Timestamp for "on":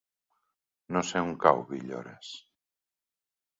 1.27-1.35